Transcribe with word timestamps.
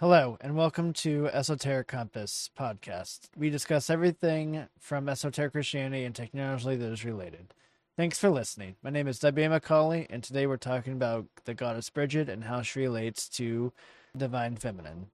Hello, 0.00 0.38
and 0.40 0.54
welcome 0.54 0.92
to 0.92 1.26
Esoteric 1.32 1.88
Compass 1.88 2.50
podcast. 2.56 3.30
We 3.36 3.50
discuss 3.50 3.90
everything 3.90 4.68
from 4.78 5.08
esoteric 5.08 5.50
Christianity 5.50 6.04
and 6.04 6.14
technology 6.14 6.76
that 6.76 6.92
is 6.92 7.04
related. 7.04 7.52
Thanks 7.96 8.16
for 8.16 8.30
listening. 8.30 8.76
My 8.80 8.90
name 8.90 9.08
is 9.08 9.18
Debbie 9.18 9.42
McCauley, 9.42 10.06
and 10.08 10.22
today 10.22 10.46
we're 10.46 10.56
talking 10.56 10.92
about 10.92 11.26
the 11.46 11.54
goddess 11.54 11.90
Bridget 11.90 12.28
and 12.28 12.44
how 12.44 12.62
she 12.62 12.78
relates 12.78 13.28
to 13.30 13.72
divine 14.16 14.54
feminine. 14.54 15.08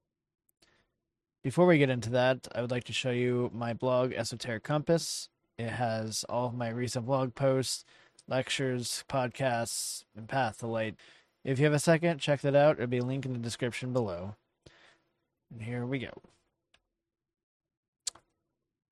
Before 1.42 1.64
we 1.64 1.78
get 1.78 1.88
into 1.88 2.10
that, 2.10 2.46
I 2.54 2.60
would 2.60 2.70
like 2.70 2.84
to 2.84 2.92
show 2.92 3.10
you 3.10 3.50
my 3.54 3.72
blog, 3.72 4.12
Esoteric 4.12 4.64
Compass. 4.64 5.30
It 5.56 5.70
has 5.70 6.26
all 6.28 6.48
of 6.48 6.54
my 6.54 6.68
recent 6.68 7.06
blog 7.06 7.34
posts, 7.34 7.86
lectures, 8.28 9.02
podcasts, 9.08 10.04
and 10.14 10.28
Path 10.28 10.58
to 10.58 10.66
Light. 10.66 10.96
If 11.42 11.58
you 11.58 11.64
have 11.64 11.72
a 11.72 11.78
second, 11.78 12.18
check 12.18 12.42
that 12.42 12.54
out. 12.54 12.76
It'll 12.76 12.86
be 12.86 12.98
a 12.98 13.02
link 13.02 13.24
in 13.24 13.32
the 13.32 13.38
description 13.38 13.94
below. 13.94 14.34
And 15.54 15.62
here 15.62 15.86
we 15.86 16.00
go. 16.00 16.10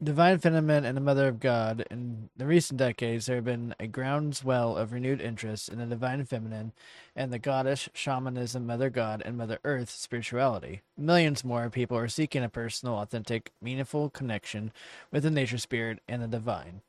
Divine 0.01 0.39
Feminine 0.39 0.84
and 0.84 0.97
the 0.97 1.01
Mother 1.01 1.27
of 1.27 1.41
God. 1.41 1.84
In 1.91 2.29
the 2.37 2.47
recent 2.47 2.79
decades, 2.79 3.27
there 3.27 3.37
have 3.37 3.45
been 3.45 3.75
a 3.80 3.89
groundswell 3.89 4.77
of 4.77 4.93
renewed 4.93 5.20
interest 5.20 5.69
in 5.69 5.79
the 5.79 5.87
Divine 5.87 6.25
Feminine 6.25 6.73
and 7.15 7.33
the 7.33 7.39
Goddess, 7.39 7.89
Shamanism, 7.95 8.67
Mother 8.67 8.91
God, 8.91 9.23
and 9.25 9.37
Mother 9.37 9.59
Earth 9.65 9.91
spirituality. 9.91 10.83
Millions 10.97 11.45
more 11.45 11.69
people 11.69 11.97
are 11.97 12.09
seeking 12.09 12.42
a 12.45 12.48
personal, 12.48 12.98
authentic, 12.98 13.53
meaningful 13.61 14.11
connection 14.11 14.72
with 15.11 15.25
the 15.25 15.31
nature 15.31 15.59
spirit 15.59 16.00
and 16.09 16.22
the 16.22 16.28
divine. 16.28 16.81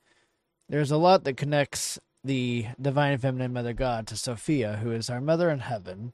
There's 0.70 0.92
a 0.92 0.98
lot 0.98 1.24
that 1.24 1.38
connects 1.38 2.00
the 2.24 2.68
Divine 2.82 3.18
Feminine 3.18 3.54
Mother 3.54 3.74
God 3.74 4.08
to 4.08 4.18
Sophia, 4.18 4.80
who 4.82 4.92
is 4.92 5.10
our 5.10 5.22
Mother 5.22 5.50
in 5.50 5.60
Heaven, 5.60 6.14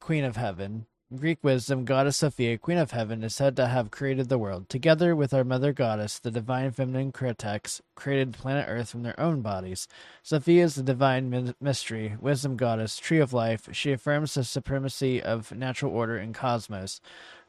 Queen 0.00 0.24
of 0.24 0.36
Heaven, 0.36 0.86
Greek 1.14 1.38
wisdom, 1.44 1.84
goddess 1.84 2.16
Sophia, 2.16 2.58
queen 2.58 2.78
of 2.78 2.90
heaven, 2.90 3.22
is 3.22 3.32
said 3.32 3.54
to 3.54 3.68
have 3.68 3.92
created 3.92 4.28
the 4.28 4.38
world. 4.38 4.68
Together 4.68 5.14
with 5.14 5.32
our 5.32 5.44
mother 5.44 5.72
goddess, 5.72 6.18
the 6.18 6.32
divine 6.32 6.72
feminine 6.72 7.12
Creatrix, 7.12 7.80
created 7.94 8.32
planet 8.32 8.66
Earth 8.68 8.90
from 8.90 9.04
their 9.04 9.18
own 9.20 9.40
bodies. 9.40 9.86
Sophia 10.24 10.64
is 10.64 10.74
the 10.74 10.82
divine 10.82 11.54
mystery, 11.60 12.16
wisdom 12.20 12.56
goddess, 12.56 12.96
tree 12.96 13.20
of 13.20 13.32
life. 13.32 13.68
She 13.70 13.92
affirms 13.92 14.34
the 14.34 14.42
supremacy 14.42 15.22
of 15.22 15.52
natural 15.52 15.92
order 15.92 16.18
in 16.18 16.32
cosmos. 16.32 17.00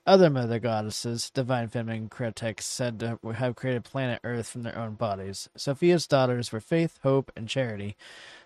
Other 0.08 0.30
mother 0.30 0.58
goddesses, 0.58 1.30
divine 1.30 1.68
feminine 1.68 2.08
Creatrix, 2.08 2.66
said 2.66 2.98
to 3.02 3.20
have 3.34 3.58
created 3.58 3.84
planet 3.84 4.22
Earth 4.24 4.48
from 4.48 4.64
their 4.64 4.78
own 4.78 4.94
bodies. 4.94 5.50
Sophia's 5.58 6.08
daughters 6.08 6.50
were 6.50 6.62
faith, 6.62 6.98
hope, 7.04 7.30
and 7.36 7.50
charity. 7.50 7.98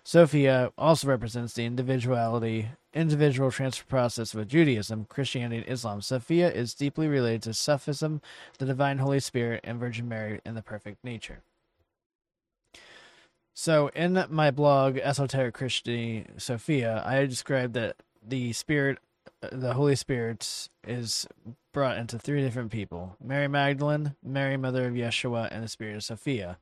Sophia 0.02 0.72
also 0.76 1.06
represents 1.06 1.54
the 1.54 1.64
individuality, 1.64 2.70
individual 2.92 3.52
transfer 3.52 3.84
process 3.84 4.34
with 4.34 4.48
Judaism, 4.48 5.06
Christianity, 5.08 5.58
and 5.62 5.72
Islam. 5.72 6.00
Sophia 6.00 6.50
is 6.50 6.74
deeply 6.74 7.06
related 7.06 7.42
to 7.42 7.54
Sufism, 7.54 8.20
the 8.58 8.66
Divine 8.66 8.98
Holy 8.98 9.20
Spirit, 9.20 9.60
and 9.62 9.78
Virgin 9.78 10.08
Mary 10.08 10.40
in 10.44 10.56
the 10.56 10.62
perfect 10.62 11.04
nature. 11.04 11.42
So, 13.54 13.86
in 13.94 14.24
my 14.30 14.50
blog, 14.50 14.98
Esoteric 14.98 15.54
Christianity 15.54 16.26
Sophia, 16.38 17.04
I 17.06 17.24
described 17.26 17.74
that 17.74 18.02
the 18.20 18.52
Spirit, 18.52 18.98
the 19.50 19.74
Holy 19.74 19.96
Spirit, 19.96 20.68
is 20.86 21.26
brought 21.72 21.96
into 21.96 22.18
three 22.18 22.42
different 22.42 22.70
people 22.70 23.16
Mary 23.22 23.48
Magdalene, 23.48 24.14
Mary, 24.22 24.56
Mother 24.56 24.86
of 24.86 24.94
Yeshua, 24.94 25.48
and 25.50 25.64
the 25.64 25.68
Spirit 25.68 25.96
of 25.96 26.04
Sophia. 26.04 26.58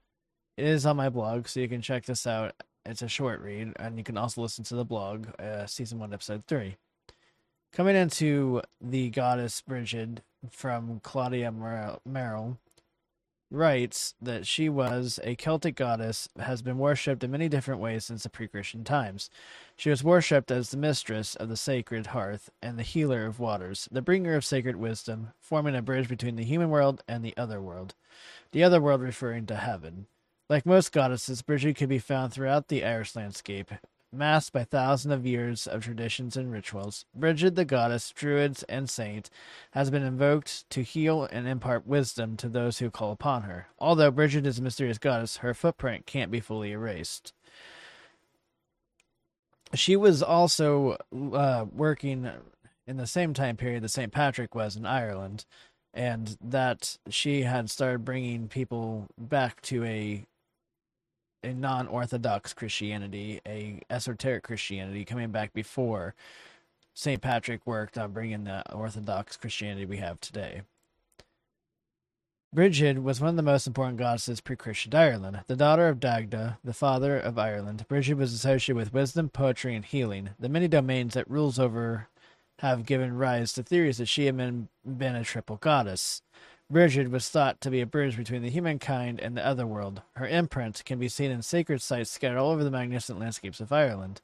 It 0.56 0.66
is 0.66 0.86
on 0.86 0.96
my 0.96 1.08
blog, 1.08 1.48
so 1.48 1.60
you 1.60 1.68
can 1.68 1.82
check 1.82 2.04
this 2.04 2.26
out 2.26 2.54
it's 2.86 3.02
a 3.02 3.08
short 3.08 3.40
read, 3.40 3.72
and 3.76 3.98
you 3.98 4.04
can 4.04 4.16
also 4.16 4.40
listen 4.40 4.64
to 4.64 4.74
the 4.74 4.84
blog, 4.84 5.28
uh, 5.38 5.66
season 5.66 5.98
one, 5.98 6.12
episode 6.12 6.44
three. 6.46 6.76
Coming 7.72 7.94
into 7.94 8.62
the 8.80 9.10
goddess 9.10 9.60
Bridget 9.60 10.22
from 10.50 11.00
Claudia 11.02 11.52
Merrill 11.52 12.58
writes 13.50 14.14
that 14.22 14.46
she 14.46 14.68
was 14.68 15.18
a 15.24 15.34
Celtic 15.34 15.74
goddess, 15.74 16.28
has 16.38 16.62
been 16.62 16.78
worshipped 16.78 17.24
in 17.24 17.30
many 17.30 17.48
different 17.48 17.80
ways 17.80 18.04
since 18.04 18.22
the 18.22 18.28
pre-Christian 18.28 18.84
times. 18.84 19.28
She 19.76 19.90
was 19.90 20.04
worshipped 20.04 20.50
as 20.50 20.70
the 20.70 20.76
mistress 20.76 21.34
of 21.34 21.48
the 21.48 21.56
sacred 21.56 22.08
hearth 22.08 22.50
and 22.62 22.78
the 22.78 22.84
healer 22.84 23.26
of 23.26 23.40
waters, 23.40 23.88
the 23.90 24.02
bringer 24.02 24.34
of 24.34 24.44
sacred 24.44 24.76
wisdom, 24.76 25.32
forming 25.40 25.74
a 25.74 25.82
bridge 25.82 26.08
between 26.08 26.36
the 26.36 26.44
human 26.44 26.70
world 26.70 27.02
and 27.08 27.24
the 27.24 27.36
other 27.36 27.60
world. 27.60 27.94
The 28.52 28.62
other 28.62 28.80
world 28.80 29.02
referring 29.02 29.46
to 29.46 29.56
heaven. 29.56 30.06
Like 30.48 30.66
most 30.66 30.90
goddesses, 30.92 31.42
Bridget 31.42 31.76
can 31.76 31.88
be 31.88 32.00
found 32.00 32.32
throughout 32.32 32.68
the 32.68 32.84
Irish 32.84 33.14
landscape, 33.14 33.70
masked 34.12 34.52
by 34.52 34.64
thousands 34.64 35.14
of 35.14 35.26
years 35.26 35.66
of 35.66 35.84
traditions 35.84 36.36
and 36.36 36.52
rituals. 36.52 37.04
Bridget, 37.14 37.54
the 37.54 37.64
goddess, 37.64 38.10
druid, 38.10 38.62
and 38.68 38.88
saint, 38.88 39.30
has 39.72 39.90
been 39.90 40.02
invoked 40.02 40.68
to 40.70 40.82
heal 40.82 41.28
and 41.30 41.46
impart 41.46 41.86
wisdom 41.86 42.36
to 42.38 42.48
those 42.48 42.78
who 42.78 42.90
call 42.90 43.12
upon 43.12 43.42
her. 43.42 43.68
Although 43.78 44.10
Bridget 44.10 44.46
is 44.46 44.58
a 44.58 44.62
mysterious 44.62 44.98
goddess, 44.98 45.38
her 45.38 45.54
footprint 45.54 46.06
can't 46.06 46.30
be 46.30 46.40
fully 46.40 46.72
erased. 46.72 47.32
She 49.74 49.94
was 49.94 50.22
also 50.22 50.96
uh, 51.32 51.66
working 51.72 52.28
in 52.86 52.96
the 52.96 53.06
same 53.06 53.34
time 53.34 53.56
period 53.56 53.84
that 53.84 53.90
St. 53.90 54.10
Patrick 54.10 54.54
was 54.54 54.74
in 54.74 54.84
Ireland, 54.84 55.44
and 55.94 56.36
that 56.40 56.98
she 57.08 57.42
had 57.42 57.70
started 57.70 58.04
bringing 58.04 58.48
people 58.48 59.08
back 59.16 59.60
to 59.62 59.84
a 59.84 60.26
a 61.42 61.52
non-orthodox 61.52 62.52
Christianity, 62.52 63.40
a 63.46 63.80
esoteric 63.90 64.44
Christianity 64.44 65.04
coming 65.04 65.30
back 65.30 65.52
before 65.52 66.14
St. 66.94 67.20
Patrick 67.20 67.66
worked 67.66 67.96
on 67.96 68.12
bringing 68.12 68.44
the 68.44 68.70
orthodox 68.74 69.36
Christianity 69.36 69.86
we 69.86 69.98
have 69.98 70.20
today. 70.20 70.62
Brigid 72.52 73.04
was 73.04 73.20
one 73.20 73.30
of 73.30 73.36
the 73.36 73.42
most 73.42 73.68
important 73.68 73.96
goddesses 73.96 74.40
pre-Christian 74.40 74.92
Ireland. 74.92 75.42
The 75.46 75.54
daughter 75.54 75.88
of 75.88 76.00
Dagda, 76.00 76.58
the 76.64 76.74
father 76.74 77.16
of 77.16 77.38
Ireland, 77.38 77.86
Brigid 77.86 78.18
was 78.18 78.32
associated 78.32 78.76
with 78.76 78.92
wisdom, 78.92 79.28
poetry, 79.28 79.76
and 79.76 79.84
healing. 79.84 80.30
The 80.38 80.48
many 80.48 80.66
domains 80.66 81.14
that 81.14 81.30
rules 81.30 81.60
over 81.60 82.08
have 82.58 82.86
given 82.86 83.16
rise 83.16 83.52
to 83.52 83.62
theories 83.62 83.98
that 83.98 84.06
she 84.06 84.26
had 84.26 84.36
been, 84.36 84.68
been 84.84 85.14
a 85.14 85.22
triple 85.22 85.56
goddess. 85.56 86.22
Bridget 86.70 87.10
was 87.10 87.28
thought 87.28 87.60
to 87.62 87.70
be 87.70 87.80
a 87.80 87.86
bridge 87.86 88.16
between 88.16 88.42
the 88.42 88.50
humankind 88.50 89.18
and 89.18 89.36
the 89.36 89.44
other 89.44 89.66
world. 89.66 90.02
Her 90.14 90.28
imprint 90.28 90.84
can 90.84 91.00
be 91.00 91.08
seen 91.08 91.32
in 91.32 91.42
sacred 91.42 91.82
sites 91.82 92.12
scattered 92.12 92.38
all 92.38 92.52
over 92.52 92.62
the 92.62 92.70
magnificent 92.70 93.18
landscapes 93.18 93.60
of 93.60 93.72
Ireland. 93.72 94.20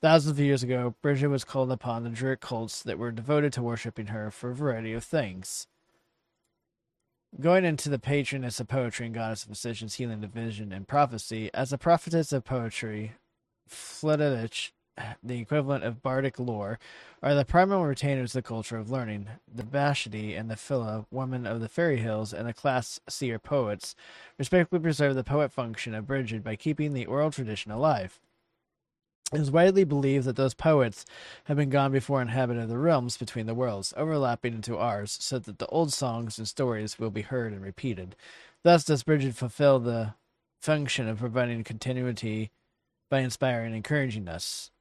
Thousands 0.00 0.38
of 0.38 0.40
years 0.42 0.62
ago, 0.62 0.94
Brigid 1.02 1.28
was 1.28 1.44
called 1.44 1.70
upon 1.70 2.02
the 2.02 2.08
Druid 2.08 2.40
cults 2.40 2.82
that 2.82 2.98
were 2.98 3.12
devoted 3.12 3.52
to 3.52 3.62
worshipping 3.62 4.06
her 4.06 4.30
for 4.30 4.50
a 4.50 4.54
variety 4.54 4.94
of 4.94 5.04
things. 5.04 5.66
Going 7.38 7.66
into 7.66 7.90
the 7.90 7.98
patroness 7.98 8.60
of 8.60 8.68
poetry 8.68 9.04
and 9.04 9.14
goddess 9.14 9.42
of 9.42 9.50
physicians, 9.50 9.96
healing, 9.96 10.22
division, 10.22 10.72
and 10.72 10.88
prophecy, 10.88 11.50
as 11.52 11.70
a 11.70 11.78
prophetess 11.78 12.32
of 12.32 12.44
poetry, 12.44 13.12
Flitadich 13.68 14.70
the 15.22 15.38
equivalent 15.38 15.84
of 15.84 16.02
bardic 16.02 16.38
lore, 16.38 16.78
are 17.22 17.34
the 17.34 17.44
primal 17.44 17.84
retainers 17.84 18.34
of 18.34 18.42
the 18.42 18.48
culture 18.48 18.76
of 18.76 18.90
learning. 18.90 19.28
The 19.52 19.62
Vashti 19.62 20.34
and 20.34 20.50
the 20.50 20.56
Phila, 20.56 21.06
women 21.10 21.46
of 21.46 21.60
the 21.60 21.68
fairy 21.68 21.98
hills, 21.98 22.32
and 22.32 22.48
the 22.48 22.52
class 22.52 23.00
seer 23.08 23.38
poets, 23.38 23.94
respectively 24.38 24.80
preserve 24.80 25.14
the 25.14 25.24
poet 25.24 25.52
function 25.52 25.94
of 25.94 26.06
Bridget 26.06 26.42
by 26.42 26.56
keeping 26.56 26.92
the 26.92 27.06
oral 27.06 27.30
tradition 27.30 27.70
alive. 27.70 28.20
It 29.32 29.40
is 29.40 29.50
widely 29.50 29.84
believed 29.84 30.24
that 30.24 30.34
those 30.34 30.54
poets 30.54 31.04
have 31.44 31.56
been 31.56 31.70
gone 31.70 31.92
before 31.92 32.20
inhabited 32.20 32.68
the 32.68 32.78
realms 32.78 33.16
between 33.16 33.46
the 33.46 33.54
worlds, 33.54 33.94
overlapping 33.96 34.54
into 34.54 34.76
ours, 34.76 35.16
so 35.20 35.38
that 35.38 35.58
the 35.60 35.68
old 35.68 35.92
songs 35.92 36.36
and 36.36 36.48
stories 36.48 36.98
will 36.98 37.10
be 37.10 37.22
heard 37.22 37.52
and 37.52 37.62
repeated. 37.62 38.16
Thus 38.64 38.84
does 38.84 39.04
Bridget 39.04 39.36
fulfill 39.36 39.78
the 39.78 40.14
function 40.60 41.08
of 41.08 41.18
providing 41.20 41.62
continuity 41.62 42.50
by 43.08 43.20
inspiring 43.20 43.66
and 43.66 43.76
encouraging 43.76 44.28
us. 44.28 44.72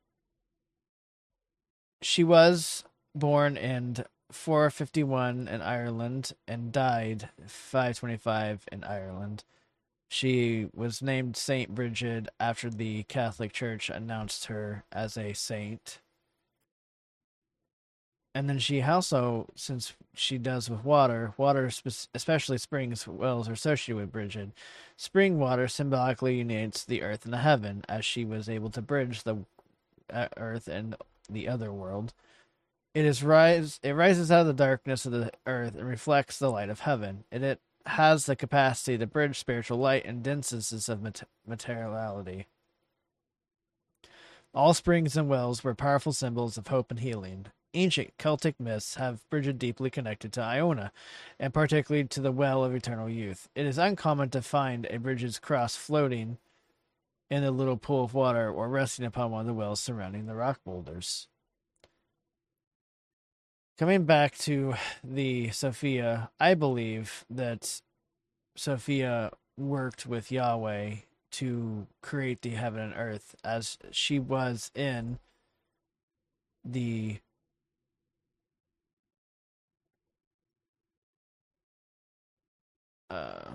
She 2.02 2.24
was 2.24 2.84
born 3.14 3.58
in 3.58 4.06
451 4.32 5.48
in 5.48 5.62
Ireland 5.62 6.34
and 6.48 6.72
died 6.72 7.30
525 7.46 8.66
in 8.72 8.84
Ireland. 8.84 9.44
She 10.08 10.68
was 10.74 11.02
named 11.02 11.36
Saint 11.38 11.76
Bridget 11.76 12.30
after 12.40 12.70
the 12.70 13.04
Catholic 13.04 13.54
Church 13.54 13.90
announced 13.90 14.46
her 14.46 14.84
as 14.92 15.18
a 15.18 15.34
saint. 15.34 16.00
And 18.34 18.48
then 18.48 18.60
she 18.60 18.82
also, 18.82 19.48
since 19.56 19.94
she 20.14 20.38
does 20.38 20.70
with 20.70 20.86
water, 20.86 21.34
water, 21.38 21.70
especially 22.14 22.58
springs, 22.60 23.08
wells, 23.08 23.50
are 23.50 23.54
associated 23.54 24.00
with 24.00 24.12
Bridget. 24.12 24.52
Spring 24.98 25.40
water 25.40 25.68
symbolically 25.68 26.38
unites 26.38 26.84
the 26.84 27.02
earth 27.02 27.26
and 27.26 27.34
the 27.34 27.40
heaven, 27.40 27.84
as 27.90 28.06
she 28.06 28.24
was 28.24 28.48
able 28.48 28.70
to 28.70 28.82
bridge 28.82 29.24
the 29.24 29.38
uh, 30.12 30.28
earth 30.38 30.68
and 30.68 30.96
the 31.30 31.48
other 31.48 31.72
world. 31.72 32.14
It 32.94 33.06
is 33.06 33.24
rise 33.24 33.80
it 33.84 33.92
rises 33.92 34.32
out 34.32 34.42
of 34.42 34.48
the 34.48 34.54
darkness 34.54 35.06
of 35.06 35.12
the 35.12 35.32
earth 35.46 35.76
and 35.76 35.88
reflects 35.88 36.40
the 36.40 36.50
light 36.50 36.70
of 36.70 36.82
heaven. 36.82 37.24
And 37.32 37.44
it 37.44 37.62
has 37.86 38.26
the 38.26 38.36
capacity 38.36 38.98
to 38.98 39.08
bridge 39.08 39.40
spiritual 39.40 39.78
light 39.78 40.06
and 40.06 40.24
denseness 40.24 40.90
of 40.90 41.02
materiality. 41.48 42.48
All 44.54 44.74
springs 44.74 45.16
and 45.16 45.30
wells 45.30 45.64
were 45.64 45.76
powerful 45.76 46.12
symbols 46.12 46.58
of 46.58 46.68
hope 46.68 46.90
and 46.90 47.00
healing. 47.00 47.48
Ancient 47.76 48.18
Celtic 48.18 48.60
myths 48.60 48.96
have 48.96 49.30
Bridget 49.30 49.60
deeply 49.60 49.92
connected 49.92 50.34
to 50.34 50.42
Iona, 50.42 50.92
and 51.40 51.54
particularly 51.54 52.08
to 52.08 52.20
the 52.20 52.32
Well 52.32 52.64
of 52.64 52.74
Eternal 52.74 53.08
Youth. 53.08 53.48
It 53.54 53.68
is 53.68 53.78
uncommon 53.78 54.32
to 54.32 54.42
find 54.42 54.88
a 54.90 54.98
Bridget's 54.98 55.38
cross 55.38 55.76
floating 55.76 56.40
in 57.30 57.44
a 57.44 57.52
little 57.52 57.78
pool 57.78 58.04
of 58.04 58.14
water 58.14 58.50
or 58.50 58.68
resting 58.70 59.06
upon 59.06 59.32
one 59.32 59.42
of 59.42 59.48
the 59.48 59.54
wells 59.54 59.80
surrounding 59.80 60.26
the 60.26 60.36
rock 60.36 60.60
boulders. 60.64 61.28
Coming 63.78 64.04
back 64.04 64.38
to 64.40 64.74
the 65.04 65.52
Sophia, 65.52 66.32
I 66.40 66.54
believe 66.54 67.24
that 67.30 67.82
Sophia 68.56 69.32
worked 69.58 70.06
with 70.06 70.32
Yahweh 70.32 70.96
to 71.32 71.88
create 72.02 72.42
the 72.42 72.50
heaven 72.50 72.82
and 72.82 72.94
earth 72.96 73.36
as 73.44 73.78
she 73.92 74.20
was 74.20 74.72
in 74.76 75.20
the 76.66 77.20
uh 83.10 83.52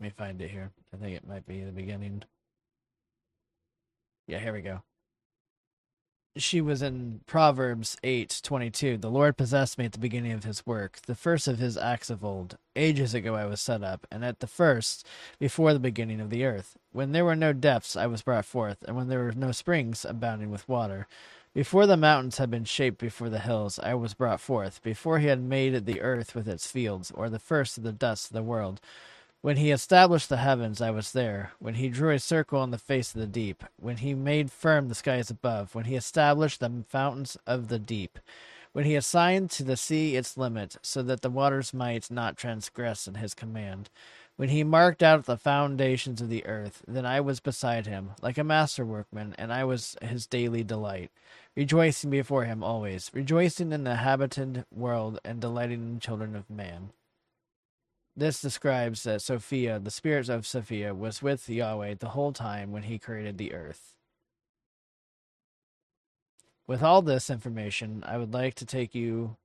let 0.00 0.04
me 0.04 0.10
find 0.10 0.40
it 0.40 0.50
here. 0.50 0.70
I 0.94 0.96
think 0.96 1.16
it 1.16 1.28
might 1.28 1.46
be 1.46 1.62
the 1.62 1.72
beginning. 1.72 2.22
Yeah, 4.26 4.38
here 4.38 4.52
we 4.52 4.62
go 4.62 4.82
she 6.36 6.60
was 6.60 6.80
in 6.80 7.20
Proverbs 7.26 7.96
8:22. 8.04 9.00
The 9.00 9.10
Lord 9.10 9.36
possessed 9.36 9.78
me 9.78 9.86
at 9.86 9.92
the 9.92 9.98
beginning 9.98 10.32
of 10.32 10.44
his 10.44 10.64
work, 10.64 11.00
the 11.02 11.14
first 11.14 11.48
of 11.48 11.58
his 11.58 11.76
acts 11.76 12.08
of 12.08 12.24
old. 12.24 12.56
Ages 12.76 13.14
ago 13.14 13.34
I 13.34 13.46
was 13.46 13.60
set 13.60 13.82
up, 13.82 14.06
and 14.10 14.24
at 14.24 14.38
the 14.38 14.46
first, 14.46 15.04
before 15.38 15.72
the 15.72 15.80
beginning 15.80 16.20
of 16.20 16.30
the 16.30 16.44
earth. 16.44 16.76
When 16.92 17.12
there 17.12 17.24
were 17.24 17.36
no 17.36 17.52
depths 17.52 17.96
I 17.96 18.06
was 18.06 18.22
brought 18.22 18.44
forth, 18.44 18.82
and 18.86 18.96
when 18.96 19.08
there 19.08 19.18
were 19.24 19.32
no 19.32 19.50
springs 19.52 20.04
abounding 20.04 20.50
with 20.50 20.68
water. 20.68 21.08
Before 21.52 21.86
the 21.86 21.96
mountains 21.96 22.38
had 22.38 22.50
been 22.50 22.64
shaped 22.64 22.98
before 22.98 23.28
the 23.28 23.40
hills, 23.40 23.80
I 23.80 23.94
was 23.94 24.14
brought 24.14 24.40
forth. 24.40 24.80
Before 24.82 25.18
he 25.18 25.26
had 25.26 25.42
made 25.42 25.84
the 25.84 26.00
earth 26.00 26.36
with 26.36 26.46
its 26.46 26.70
fields, 26.70 27.10
or 27.10 27.28
the 27.28 27.40
first 27.40 27.76
of 27.76 27.82
the 27.82 27.92
dust 27.92 28.28
of 28.28 28.34
the 28.34 28.42
world. 28.44 28.80
When 29.42 29.56
he 29.56 29.70
established 29.70 30.28
the 30.28 30.36
heavens, 30.36 30.82
I 30.82 30.90
was 30.90 31.12
there. 31.12 31.52
When 31.58 31.76
he 31.76 31.88
drew 31.88 32.10
a 32.10 32.18
circle 32.18 32.60
on 32.60 32.72
the 32.72 32.78
face 32.78 33.14
of 33.14 33.22
the 33.22 33.26
deep. 33.26 33.64
When 33.78 33.96
he 33.96 34.12
made 34.12 34.50
firm 34.50 34.88
the 34.88 34.94
skies 34.94 35.30
above. 35.30 35.74
When 35.74 35.86
he 35.86 35.96
established 35.96 36.60
the 36.60 36.84
fountains 36.86 37.38
of 37.46 37.68
the 37.68 37.78
deep. 37.78 38.18
When 38.72 38.84
he 38.84 38.94
assigned 38.94 39.50
to 39.52 39.64
the 39.64 39.78
sea 39.78 40.14
its 40.14 40.36
limit, 40.36 40.76
so 40.82 41.02
that 41.04 41.22
the 41.22 41.30
waters 41.30 41.72
might 41.72 42.10
not 42.10 42.36
transgress 42.36 43.08
in 43.08 43.14
his 43.14 43.32
command. 43.32 43.88
When 44.36 44.50
he 44.50 44.62
marked 44.62 45.02
out 45.02 45.24
the 45.24 45.38
foundations 45.38 46.20
of 46.20 46.28
the 46.28 46.44
earth, 46.44 46.82
then 46.86 47.06
I 47.06 47.22
was 47.22 47.40
beside 47.40 47.86
him, 47.86 48.10
like 48.20 48.36
a 48.36 48.44
master 48.44 48.84
workman, 48.84 49.34
and 49.38 49.52
I 49.52 49.64
was 49.64 49.96
his 50.02 50.26
daily 50.26 50.62
delight, 50.62 51.10
rejoicing 51.56 52.10
before 52.10 52.44
him 52.44 52.62
always, 52.62 53.10
rejoicing 53.14 53.72
in 53.72 53.84
the 53.84 53.96
habited 53.96 54.66
world, 54.70 55.18
and 55.24 55.40
delighting 55.40 55.80
in 55.80 55.94
the 55.94 56.00
children 56.00 56.36
of 56.36 56.48
man. 56.50 56.90
This 58.20 58.42
describes 58.42 59.04
that 59.04 59.22
Sophia, 59.22 59.78
the 59.78 59.90
spirit 59.90 60.28
of 60.28 60.46
Sophia, 60.46 60.94
was 60.94 61.22
with 61.22 61.48
Yahweh 61.48 61.94
the 61.94 62.10
whole 62.10 62.34
time 62.34 62.70
when 62.70 62.82
he 62.82 62.98
created 62.98 63.38
the 63.38 63.54
earth. 63.54 63.94
With 66.66 66.82
all 66.82 67.00
this 67.00 67.30
information, 67.30 68.04
I 68.06 68.18
would 68.18 68.34
like 68.34 68.56
to 68.56 68.66
take 68.66 68.94
you 68.94 69.36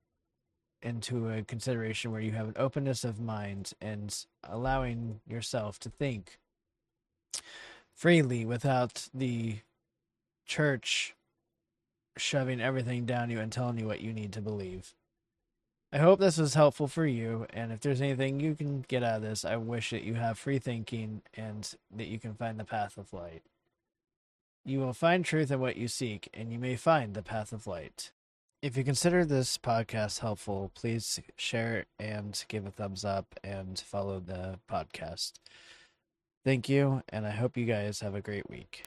into 0.81 1.29
a 1.29 1.41
consideration 1.41 2.11
where 2.11 2.19
you 2.19 2.33
have 2.33 2.49
an 2.49 2.55
openness 2.57 3.05
of 3.05 3.17
mind 3.17 3.71
and 3.79 4.13
allowing 4.43 5.21
yourself 5.25 5.79
to 5.79 5.89
think 5.89 6.37
freely 7.93 8.43
without 8.43 9.07
the 9.13 9.59
church 10.45 11.15
shoving 12.17 12.59
everything 12.59 13.05
down 13.05 13.29
you 13.29 13.39
and 13.39 13.53
telling 13.53 13.79
you 13.79 13.87
what 13.87 14.01
you 14.01 14.11
need 14.11 14.33
to 14.33 14.41
believe. 14.41 14.93
I 15.95 15.99
hope 15.99 16.19
this 16.19 16.37
was 16.37 16.55
helpful 16.55 16.89
for 16.89 17.05
you. 17.05 17.47
And 17.53 17.71
if 17.71 17.79
there's 17.79 18.01
anything 18.01 18.41
you 18.41 18.53
can 18.53 18.81
get 18.81 19.01
out 19.01 19.15
of 19.15 19.21
this, 19.21 19.45
I 19.45 19.55
wish 19.55 19.91
that 19.91 20.03
you 20.03 20.15
have 20.15 20.37
free 20.37 20.59
thinking 20.59 21.21
and 21.35 21.73
that 21.95 22.07
you 22.07 22.19
can 22.19 22.33
find 22.33 22.59
the 22.59 22.65
path 22.65 22.97
of 22.97 23.13
light. 23.13 23.43
You 24.65 24.79
will 24.79 24.91
find 24.91 25.23
truth 25.23 25.51
in 25.51 25.61
what 25.61 25.77
you 25.77 25.87
seek, 25.87 26.27
and 26.33 26.51
you 26.51 26.59
may 26.59 26.75
find 26.75 27.13
the 27.13 27.21
path 27.21 27.53
of 27.53 27.65
light. 27.65 28.11
If 28.61 28.75
you 28.75 28.83
consider 28.83 29.23
this 29.23 29.57
podcast 29.57 30.19
helpful, 30.19 30.69
please 30.75 31.21
share 31.37 31.77
it 31.77 31.87
and 31.97 32.43
give 32.49 32.65
a 32.65 32.71
thumbs 32.71 33.05
up 33.05 33.39
and 33.41 33.79
follow 33.79 34.19
the 34.19 34.59
podcast. 34.69 35.33
Thank 36.43 36.67
you, 36.67 37.03
and 37.07 37.25
I 37.25 37.31
hope 37.31 37.55
you 37.55 37.65
guys 37.65 38.01
have 38.01 38.15
a 38.15 38.21
great 38.21 38.49
week. 38.49 38.83